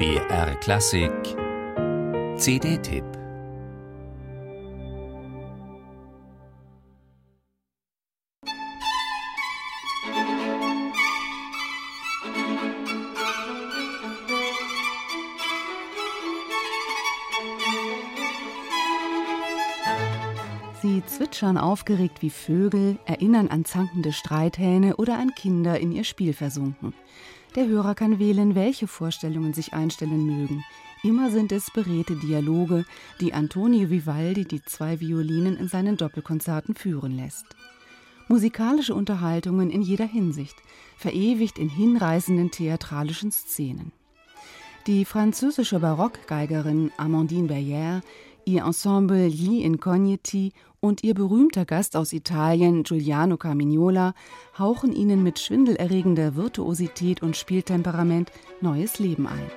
BR 0.00 0.54
Klassik 0.60 1.12
CD-Tipp 2.38 3.04
Sie 20.80 21.04
zwitschern 21.04 21.58
aufgeregt 21.58 22.22
wie 22.22 22.30
Vögel, 22.30 22.98
erinnern 23.04 23.48
an 23.48 23.66
zankende 23.66 24.14
Streithähne 24.14 24.96
oder 24.96 25.18
an 25.18 25.34
Kinder 25.34 25.78
in 25.78 25.92
ihr 25.92 26.04
Spiel 26.04 26.32
versunken. 26.32 26.94
Der 27.56 27.66
Hörer 27.66 27.96
kann 27.96 28.20
wählen, 28.20 28.54
welche 28.54 28.86
Vorstellungen 28.86 29.54
sich 29.54 29.74
einstellen 29.74 30.24
mögen. 30.24 30.64
Immer 31.02 31.30
sind 31.30 31.50
es 31.50 31.70
beredte 31.70 32.14
Dialoge, 32.14 32.84
die 33.20 33.34
Antonio 33.34 33.90
Vivaldi 33.90 34.44
die 34.44 34.62
zwei 34.62 35.00
Violinen 35.00 35.56
in 35.56 35.66
seinen 35.66 35.96
Doppelkonzerten 35.96 36.76
führen 36.76 37.16
lässt. 37.16 37.46
Musikalische 38.28 38.94
Unterhaltungen 38.94 39.70
in 39.70 39.82
jeder 39.82 40.06
Hinsicht, 40.06 40.54
verewigt 40.96 41.58
in 41.58 41.68
hinreißenden 41.68 42.52
theatralischen 42.52 43.32
Szenen. 43.32 43.90
Die 44.86 45.04
französische 45.04 45.80
Barockgeigerin 45.80 46.92
Amandine 46.96 47.48
Berrière 47.48 48.02
ihr 48.44 48.64
Ensemble 48.64 49.28
Gli 49.28 49.62
Incogniti 49.62 50.52
und 50.80 51.04
ihr 51.04 51.14
berühmter 51.14 51.64
Gast 51.64 51.96
aus 51.96 52.12
Italien, 52.12 52.84
Giuliano 52.84 53.36
Carmignola, 53.36 54.14
hauchen 54.58 54.92
ihnen 54.92 55.22
mit 55.22 55.38
schwindelerregender 55.38 56.36
Virtuosität 56.36 57.22
und 57.22 57.36
Spieltemperament 57.36 58.32
neues 58.60 58.98
Leben 58.98 59.26
ein. 59.26 59.50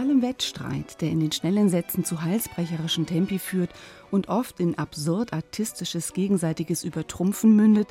Allem 0.00 0.22
Wettstreit, 0.22 1.02
der 1.02 1.10
in 1.10 1.20
den 1.20 1.30
schnellen 1.30 1.68
Sätzen 1.68 2.04
zu 2.04 2.22
halsbrecherischen 2.22 3.04
Tempi 3.04 3.38
führt 3.38 3.70
und 4.10 4.28
oft 4.28 4.58
in 4.58 4.78
absurd 4.78 5.34
artistisches 5.34 6.14
gegenseitiges 6.14 6.84
Übertrumpfen 6.84 7.54
mündet, 7.54 7.88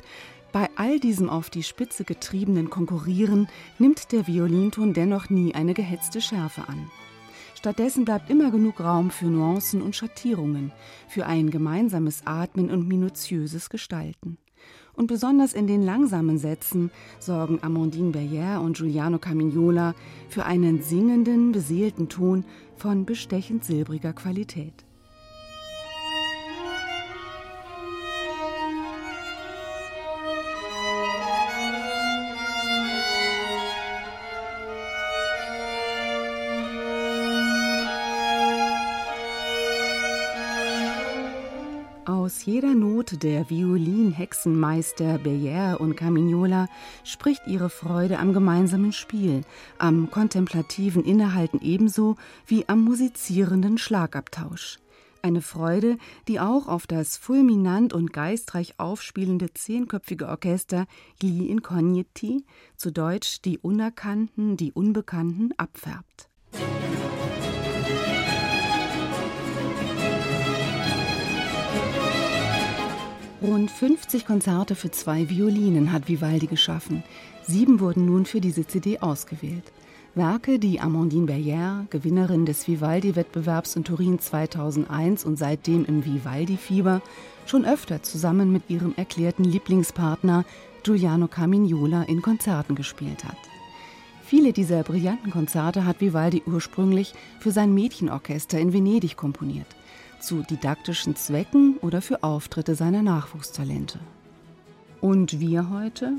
bei 0.50 0.68
all 0.74 0.98
diesem 0.98 1.30
auf 1.30 1.50
die 1.50 1.62
Spitze 1.62 2.02
getriebenen 2.02 2.68
Konkurrieren 2.68 3.46
nimmt 3.78 4.10
der 4.10 4.26
Violinton 4.26 4.92
dennoch 4.92 5.30
nie 5.30 5.54
eine 5.54 5.72
gehetzte 5.72 6.20
Schärfe 6.20 6.68
an. 6.68 6.90
Stattdessen 7.54 8.04
bleibt 8.04 8.28
immer 8.28 8.50
genug 8.50 8.80
Raum 8.80 9.12
für 9.12 9.26
Nuancen 9.26 9.80
und 9.80 9.94
Schattierungen, 9.94 10.72
für 11.06 11.26
ein 11.26 11.50
gemeinsames 11.50 12.22
Atmen 12.24 12.70
und 12.70 12.88
minutiöses 12.88 13.70
Gestalten. 13.70 14.36
Und 15.00 15.06
besonders 15.06 15.54
in 15.54 15.66
den 15.66 15.82
langsamen 15.82 16.36
Sätzen 16.36 16.90
sorgen 17.20 17.58
Amandine 17.62 18.10
Berrière 18.10 18.58
und 18.58 18.76
Giuliano 18.76 19.18
Camignola 19.18 19.94
für 20.28 20.44
einen 20.44 20.82
singenden, 20.82 21.52
beseelten 21.52 22.10
Ton 22.10 22.44
von 22.76 23.06
bestechend 23.06 23.64
silbriger 23.64 24.12
Qualität. 24.12 24.74
Aus 42.06 42.46
jeder 42.46 42.74
Note 42.74 43.18
der 43.18 43.50
Violin-Hexenmeister 43.50 45.18
Beyer 45.18 45.80
und 45.80 45.96
Camignola 45.96 46.66
spricht 47.04 47.46
ihre 47.46 47.68
Freude 47.68 48.18
am 48.18 48.32
gemeinsamen 48.32 48.92
Spiel, 48.92 49.42
am 49.76 50.10
kontemplativen 50.10 51.04
Innehalten 51.04 51.60
ebenso 51.60 52.16
wie 52.46 52.66
am 52.68 52.82
musizierenden 52.84 53.76
Schlagabtausch. 53.76 54.78
Eine 55.20 55.42
Freude, 55.42 55.98
die 56.26 56.40
auch 56.40 56.68
auf 56.68 56.86
das 56.86 57.18
fulminant 57.18 57.92
und 57.92 58.14
geistreich 58.14 58.80
aufspielende 58.80 59.52
zehnköpfige 59.52 60.26
Orchester 60.26 60.86
Gli 61.18 61.48
Incogniti, 61.48 62.46
zu 62.76 62.90
Deutsch 62.90 63.42
die 63.42 63.58
Unerkannten, 63.58 64.56
die 64.56 64.72
Unbekannten, 64.72 65.50
abfärbt. 65.58 66.29
Rund 73.42 73.70
50 73.70 74.26
Konzerte 74.26 74.74
für 74.74 74.90
zwei 74.90 75.30
Violinen 75.30 75.92
hat 75.92 76.08
Vivaldi 76.08 76.46
geschaffen. 76.46 77.02
Sieben 77.42 77.80
wurden 77.80 78.04
nun 78.04 78.26
für 78.26 78.42
diese 78.42 78.66
CD 78.66 78.98
ausgewählt. 78.98 79.64
Werke, 80.14 80.58
die 80.58 80.78
Amandine 80.78 81.26
Berrière, 81.26 81.86
Gewinnerin 81.88 82.44
des 82.44 82.68
Vivaldi-Wettbewerbs 82.68 83.76
in 83.76 83.84
Turin 83.84 84.18
2001 84.18 85.24
und 85.24 85.38
seitdem 85.38 85.86
im 85.86 86.04
Vivaldi-Fieber, 86.04 87.00
schon 87.46 87.64
öfter 87.64 88.02
zusammen 88.02 88.52
mit 88.52 88.68
ihrem 88.68 88.92
erklärten 88.96 89.44
Lieblingspartner 89.44 90.44
Giuliano 90.82 91.26
Carmignola 91.26 92.02
in 92.02 92.20
Konzerten 92.20 92.74
gespielt 92.74 93.24
hat. 93.24 93.38
Viele 94.22 94.52
dieser 94.52 94.82
brillanten 94.82 95.30
Konzerte 95.30 95.86
hat 95.86 96.02
Vivaldi 96.02 96.42
ursprünglich 96.44 97.14
für 97.38 97.52
sein 97.52 97.72
Mädchenorchester 97.72 98.58
in 98.58 98.74
Venedig 98.74 99.16
komponiert 99.16 99.79
zu 100.20 100.42
didaktischen 100.42 101.16
Zwecken 101.16 101.76
oder 101.78 102.00
für 102.02 102.22
Auftritte 102.22 102.74
seiner 102.74 103.02
Nachwuchstalente. 103.02 103.98
Und 105.00 105.40
wir 105.40 105.70
heute 105.70 106.12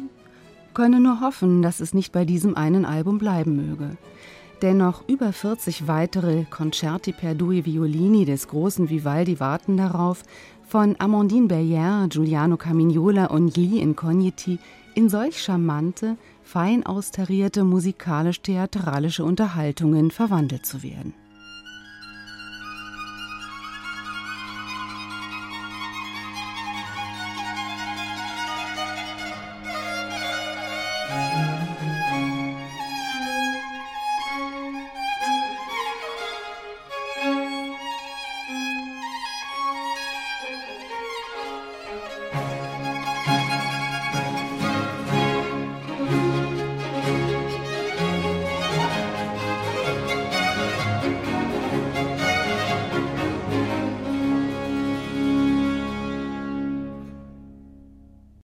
können 0.74 1.04
nur 1.04 1.22
hoffen, 1.22 1.62
dass 1.62 1.80
es 1.80 1.94
nicht 1.94 2.12
bei 2.12 2.26
diesem 2.26 2.56
einen 2.56 2.86
Album 2.86 3.18
bleiben 3.18 3.56
möge. 3.56 3.98
Denn 4.62 4.78
noch 4.78 5.08
über 5.08 5.34
40 5.34 5.88
weitere 5.88 6.46
Concerti 6.46 7.14
per 7.14 7.34
due 7.34 7.66
Violini 7.66 8.26
des 8.26 8.48
großen 8.48 8.90
Vivaldi 8.90 9.40
warten 9.40 9.78
darauf, 9.78 10.24
von 10.68 10.96
Amandine 11.00 11.48
Berrière, 11.48 12.08
Giuliano 12.08 12.58
Camignola 12.58 13.26
und 13.26 13.54
Gli 13.54 13.80
Incogniti 13.80 14.60
in 14.96 15.10
solch 15.10 15.42
charmante, 15.42 16.16
fein 16.44 16.86
austarierte 16.86 17.64
musikalisch-theatralische 17.64 19.26
Unterhaltungen 19.26 20.12
verwandelt 20.12 20.66
zu 20.66 20.84
werden. 20.84 21.14